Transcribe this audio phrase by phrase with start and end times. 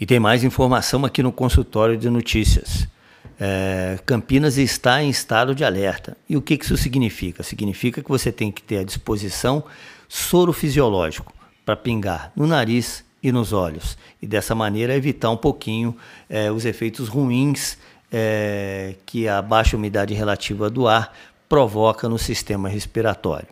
[0.00, 2.88] E tem mais informação aqui no consultório de notícias.
[3.38, 6.16] É, Campinas está em estado de alerta.
[6.26, 7.42] E o que isso significa?
[7.42, 9.62] Significa que você tem que ter à disposição
[10.08, 11.34] soro fisiológico
[11.66, 13.98] para pingar no nariz e nos olhos.
[14.22, 15.94] E dessa maneira evitar um pouquinho
[16.30, 17.76] é, os efeitos ruins
[18.10, 21.14] é, que a baixa umidade relativa do ar
[21.46, 23.48] provoca no sistema respiratório.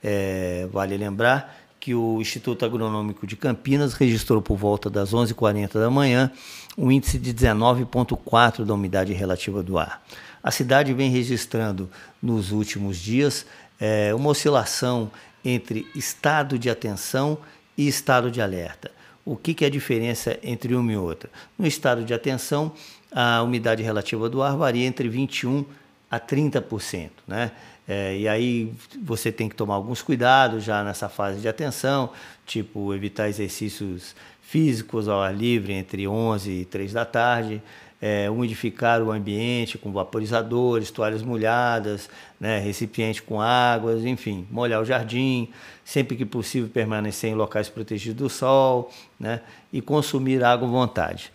[0.00, 5.90] É, vale lembrar que o Instituto Agronômico de Campinas registrou por volta das 11h40 da
[5.90, 6.30] manhã
[6.76, 10.02] um índice de 19,4 da umidade relativa do ar.
[10.42, 11.90] A cidade vem registrando
[12.22, 13.46] nos últimos dias
[13.80, 15.10] é, uma oscilação
[15.44, 17.38] entre estado de atenção
[17.76, 18.90] e estado de alerta.
[19.24, 21.30] O que, que é a diferença entre uma e outra?
[21.58, 22.72] No estado de atenção,
[23.12, 25.66] a umidade relativa do ar varia entre 21%
[26.10, 27.10] a 30%.
[27.26, 27.50] Né?
[27.88, 28.70] É, e aí
[29.02, 32.10] você tem que tomar alguns cuidados já nessa fase de atenção,
[32.44, 37.62] tipo evitar exercícios físicos ao ar livre entre 11 e 3 da tarde,
[38.00, 44.84] é, umidificar o ambiente com vaporizadores, toalhas molhadas, né, recipiente com águas, enfim, molhar o
[44.84, 45.48] jardim,
[45.84, 49.40] sempre que possível permanecer em locais protegidos do sol né,
[49.72, 51.32] e consumir água à vontade.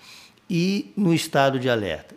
[0.49, 2.12] E no estado de alerta?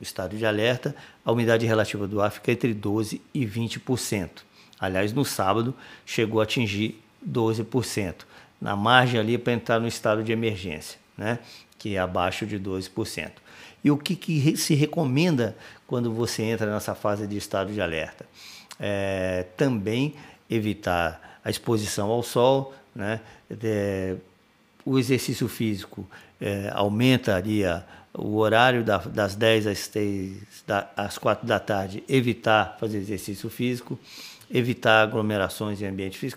[0.00, 4.30] O estado de alerta, a umidade relativa do ar fica entre 12% e 20%.
[4.78, 5.74] Aliás, no sábado
[6.06, 6.98] chegou a atingir
[7.28, 8.14] 12%,
[8.60, 11.38] na margem ali para entrar no estado de emergência, né?
[11.78, 13.30] que é abaixo de 12%.
[13.82, 15.56] E o que, que se recomenda
[15.86, 18.26] quando você entra nessa fase de estado de alerta?
[18.78, 20.14] É, também
[20.48, 23.20] evitar a exposição ao sol, né?
[23.62, 24.16] É,
[24.84, 26.08] o exercício físico
[26.40, 30.36] é, aumentaria o horário da, das 10 às, 3,
[30.66, 33.98] da, às 4 da tarde, evitar fazer exercício físico,
[34.50, 36.34] evitar aglomerações em ambientes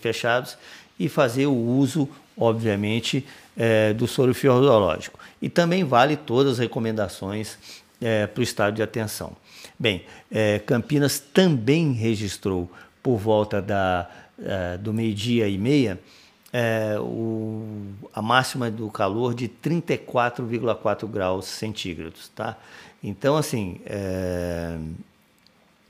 [0.00, 0.56] fechados
[0.98, 5.18] e fazer o uso, obviamente, é, do soro fisiológico.
[5.40, 7.58] E também vale todas as recomendações
[8.00, 9.32] é, para o estado de atenção.
[9.78, 12.70] Bem, é, Campinas também registrou
[13.02, 14.08] por volta da,
[14.80, 15.98] do meio-dia e meia
[16.52, 17.64] é, o,
[18.12, 22.56] a máxima do calor de 34,4 graus centígrados, tá?
[23.02, 24.78] Então, assim, é,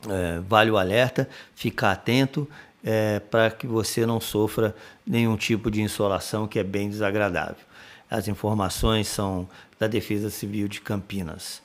[0.08, 2.48] é, vale o alerta, ficar atento
[2.84, 4.74] é, para que você não sofra
[5.06, 7.64] nenhum tipo de insolação que é bem desagradável.
[8.10, 11.62] As informações são da Defesa Civil de Campinas.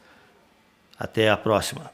[0.97, 1.91] Até a próxima.